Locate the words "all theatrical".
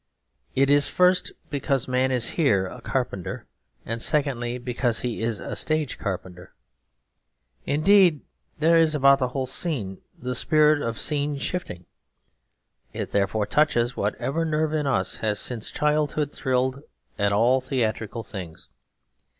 17.31-18.23